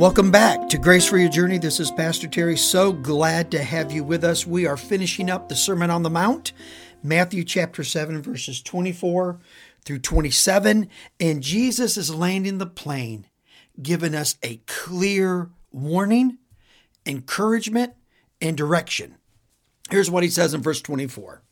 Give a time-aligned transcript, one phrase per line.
[0.00, 1.58] Welcome back to Grace for Your Journey.
[1.58, 2.56] This is Pastor Terry.
[2.56, 4.46] So glad to have you with us.
[4.46, 6.54] We are finishing up the Sermon on the Mount,
[7.02, 9.38] Matthew chapter 7, verses 24
[9.84, 10.88] through 27.
[11.20, 13.26] And Jesus is landing the plane,
[13.82, 16.38] giving us a clear warning,
[17.04, 17.92] encouragement,
[18.40, 19.16] and direction.
[19.90, 21.42] Here's what he says in verse 24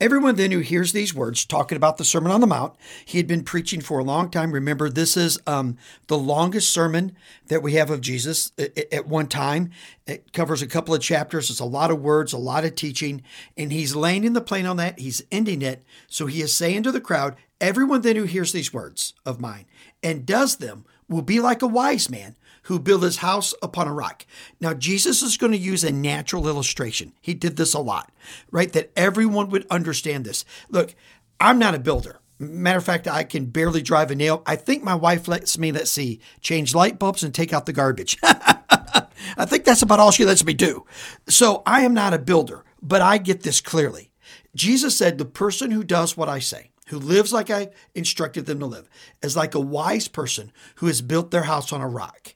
[0.00, 2.74] Everyone then who hears these words, talking about the Sermon on the Mount,
[3.04, 4.52] he had been preaching for a long time.
[4.52, 5.76] Remember, this is um,
[6.06, 7.16] the longest sermon
[7.48, 8.52] that we have of Jesus
[8.92, 9.70] at one time.
[10.06, 11.50] It covers a couple of chapters.
[11.50, 13.22] It's a lot of words, a lot of teaching,
[13.56, 14.98] and he's landing the plane on that.
[14.98, 15.84] He's ending it.
[16.06, 19.66] So he is saying to the crowd, Everyone then who hears these words of mine
[20.02, 22.36] and does them will be like a wise man
[22.68, 24.26] who built his house upon a rock.
[24.60, 27.14] Now, Jesus is going to use a natural illustration.
[27.18, 28.12] He did this a lot,
[28.50, 28.70] right?
[28.74, 30.44] That everyone would understand this.
[30.68, 30.94] Look,
[31.40, 32.20] I'm not a builder.
[32.38, 34.42] Matter of fact, I can barely drive a nail.
[34.44, 37.72] I think my wife lets me, let's see, change light bulbs and take out the
[37.72, 38.18] garbage.
[38.22, 40.84] I think that's about all she lets me do.
[41.26, 44.10] So I am not a builder, but I get this clearly.
[44.54, 48.58] Jesus said, The person who does what I say, who lives like I instructed them
[48.58, 48.90] to live,
[49.22, 52.34] is like a wise person who has built their house on a rock.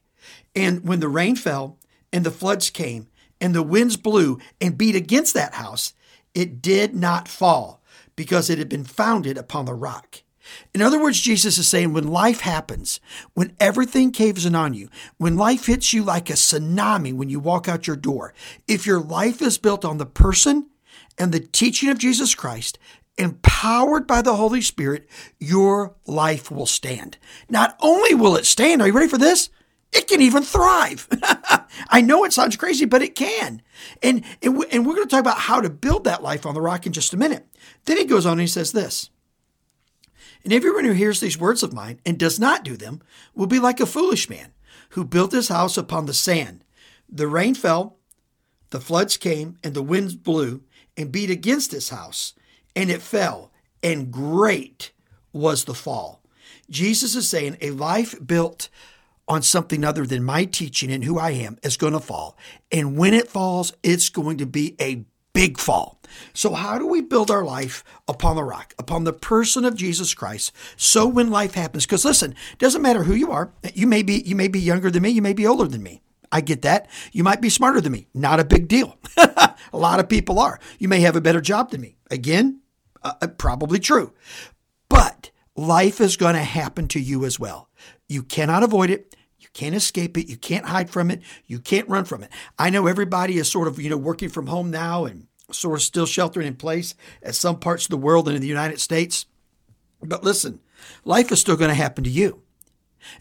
[0.54, 1.78] And when the rain fell
[2.12, 3.08] and the floods came
[3.40, 5.94] and the winds blew and beat against that house,
[6.34, 7.82] it did not fall
[8.16, 10.22] because it had been founded upon the rock.
[10.74, 13.00] In other words, Jesus is saying when life happens,
[13.34, 17.40] when everything caves in on you, when life hits you like a tsunami when you
[17.40, 18.34] walk out your door,
[18.66, 20.68] if your life is built on the person
[21.18, 22.78] and the teaching of Jesus Christ,
[23.18, 27.18] empowered by the Holy Spirit, your life will stand.
[27.48, 29.50] Not only will it stand, are you ready for this?
[29.92, 31.06] It can even thrive.
[31.88, 33.60] I know it sounds crazy, but it can.
[34.02, 36.54] And, and, we, and we're going to talk about how to build that life on
[36.54, 37.46] the rock in just a minute.
[37.84, 39.10] Then he goes on and he says this
[40.44, 43.02] And everyone who hears these words of mine and does not do them
[43.34, 44.52] will be like a foolish man
[44.90, 46.64] who built his house upon the sand.
[47.08, 47.98] The rain fell,
[48.70, 50.62] the floods came, and the winds blew
[50.96, 52.33] and beat against his house,
[52.74, 53.52] and it fell,
[53.83, 54.92] and great
[55.33, 56.22] was the fall.
[56.70, 58.70] Jesus is saying a life built
[59.32, 62.36] on something other than my teaching and who I am is going to fall.
[62.70, 65.98] And when it falls, it's going to be a big fall.
[66.34, 70.12] So, how do we build our life upon the rock, upon the person of Jesus
[70.12, 70.52] Christ?
[70.76, 73.50] So when life happens, because listen, doesn't matter who you are.
[73.72, 76.02] You may be you may be younger than me, you may be older than me.
[76.30, 76.88] I get that.
[77.12, 78.08] You might be smarter than me.
[78.14, 78.98] Not a big deal.
[79.16, 80.60] a lot of people are.
[80.78, 81.96] You may have a better job than me.
[82.10, 82.60] Again,
[83.02, 84.12] uh, uh probably true.
[84.88, 87.70] But life is going to happen to you as well.
[88.08, 89.14] You cannot avoid it.
[89.55, 90.29] Can't escape it.
[90.29, 91.23] You can't hide from it.
[91.46, 92.30] You can't run from it.
[92.58, 95.83] I know everybody is sort of, you know, working from home now and sort of
[95.83, 99.27] still sheltering in place at some parts of the world and in the United States.
[100.02, 100.61] But listen,
[101.05, 102.42] life is still going to happen to you.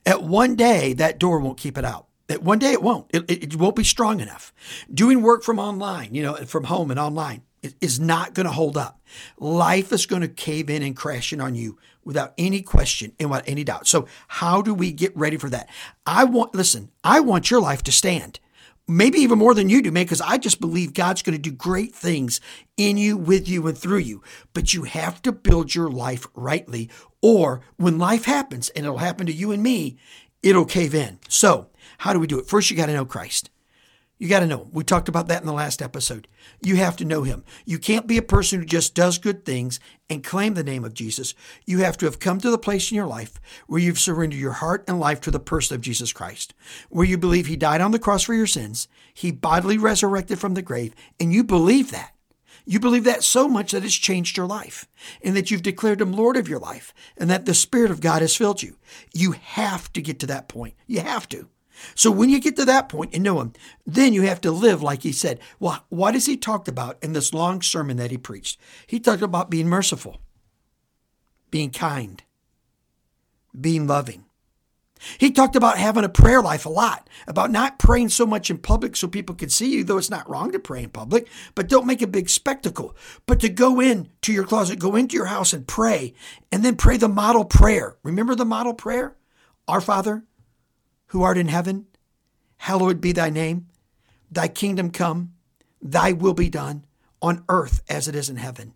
[0.06, 2.08] At one day, that door won't keep it out.
[2.30, 3.08] At one day, it won't.
[3.14, 4.54] It, it, it won't be strong enough.
[4.94, 7.42] Doing work from online, you know, from home and online
[7.80, 9.02] is not going to hold up.
[9.38, 13.30] Life is going to cave in and crash in on you without any question and
[13.30, 13.88] without any doubt.
[13.88, 15.70] So, how do we get ready for that?
[16.06, 18.40] I want, listen, I want your life to stand.
[18.88, 21.52] Maybe even more than you do, man, because I just believe God's going to do
[21.52, 22.42] great things
[22.78, 24.24] in you, with you, and through you.
[24.54, 26.90] But you have to build your life rightly,
[27.22, 29.98] or when life happens, and it'll happen to you and me,
[30.42, 31.20] it'll cave in.
[31.30, 32.48] So, how do we do it?
[32.48, 33.50] First, you got to know Christ.
[34.22, 34.70] You got to know him.
[34.72, 36.28] We talked about that in the last episode.
[36.62, 37.44] You have to know him.
[37.66, 39.80] You can't be a person who just does good things
[40.12, 41.34] and claim the name of Jesus.
[41.66, 44.52] You have to have come to the place in your life where you've surrendered your
[44.52, 46.54] heart and life to the person of Jesus Christ,
[46.90, 50.54] where you believe he died on the cross for your sins, he bodily resurrected from
[50.54, 52.14] the grave, and you believe that.
[52.64, 54.88] You believe that so much that it's changed your life
[55.24, 58.22] and that you've declared him Lord of your life and that the Spirit of God
[58.22, 58.78] has filled you.
[59.16, 60.76] You have to get to that point.
[60.86, 61.50] You have to.
[61.96, 63.54] So when you get to that point and know him,
[63.86, 65.40] then you have to live like he said.
[65.60, 68.60] Well, what has he talked about in this long sermon that he preached?
[68.88, 70.22] He talked about being merciful,
[71.50, 72.24] being kind,
[73.60, 74.26] being loving.
[75.18, 78.60] He talked about having a prayer life a lot, about not praying so much in
[78.60, 81.68] public so people could see you, though it's not wrong to pray in public, but
[81.68, 82.96] don't make a big spectacle.
[83.26, 86.14] But to go in to your closet, go into your house and pray,
[86.52, 87.98] and then pray the model prayer.
[88.04, 89.16] Remember the model prayer?
[89.68, 90.24] Our Father,
[91.12, 91.86] who art in heaven,
[92.56, 93.68] hallowed be thy name.
[94.32, 95.34] Thy kingdom come,
[95.82, 96.86] thy will be done
[97.22, 98.74] on earth as it is in heaven.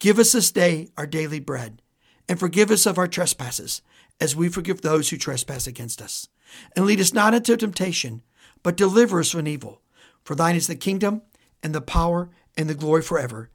[0.00, 1.80] Give us this day our daily bread,
[2.28, 3.82] and forgive us of our trespasses,
[4.20, 6.28] as we forgive those who trespass against us.
[6.74, 8.22] And lead us not into temptation,
[8.64, 9.80] but deliver us from evil.
[10.24, 11.22] For thine is the kingdom,
[11.62, 13.50] and the power, and the glory forever.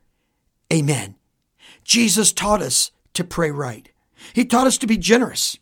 [0.72, 1.16] Amen.
[1.84, 3.90] Jesus taught us to pray right.
[4.32, 5.58] He taught us to be generous.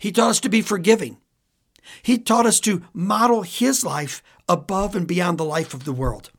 [0.00, 1.18] He taught us to be forgiving.
[2.02, 6.30] He taught us to model His life above and beyond the life of the world.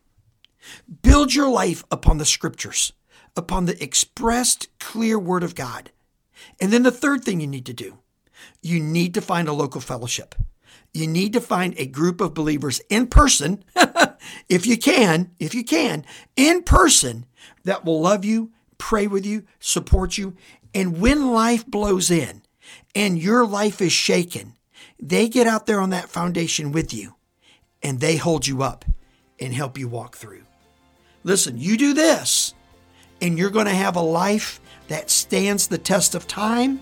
[1.04, 2.92] Build your life upon the scriptures,
[3.36, 5.92] upon the expressed, clear word of God.
[6.60, 8.00] And then the third thing you need to do
[8.64, 10.34] you need to find a local fellowship.
[10.92, 13.64] You need to find a group of believers in person,
[14.50, 16.04] if you can, if you can,
[16.36, 17.28] in person
[17.64, 20.36] that will love you, pray with you, support you.
[20.74, 22.42] And when life blows in
[22.96, 24.56] and your life is shaken,
[25.00, 27.16] they get out there on that foundation with you
[27.84, 28.86] and they hold you up
[29.40, 30.44] and help you walk through.
[31.24, 32.54] Listen, you do this,
[33.22, 36.82] and you're going to have a life that stands the test of time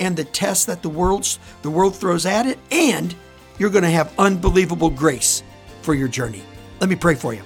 [0.00, 3.14] and the test that the world's the world throws at it, and
[3.58, 5.42] you're going to have unbelievable grace
[5.82, 6.42] for your journey.
[6.80, 7.42] Let me pray for you.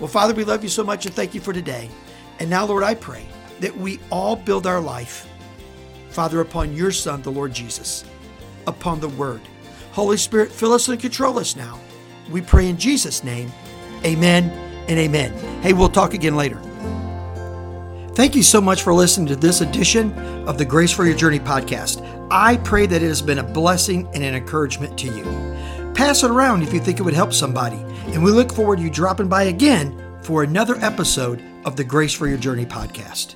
[0.00, 1.88] Well, Father, we love you so much and thank you for today.
[2.38, 3.26] And now, Lord, I pray
[3.60, 5.28] that we all build our life,
[6.14, 8.04] Father, upon your Son, the Lord Jesus,
[8.68, 9.40] upon the Word.
[9.90, 11.80] Holy Spirit, fill us and control us now.
[12.30, 13.52] We pray in Jesus' name.
[14.04, 14.48] Amen
[14.88, 15.32] and amen.
[15.60, 16.60] Hey, we'll talk again later.
[18.14, 20.12] Thank you so much for listening to this edition
[20.46, 22.00] of the Grace for Your Journey podcast.
[22.30, 25.24] I pray that it has been a blessing and an encouragement to you.
[25.94, 27.78] Pass it around if you think it would help somebody,
[28.12, 32.14] and we look forward to you dropping by again for another episode of the Grace
[32.14, 33.34] for Your Journey podcast.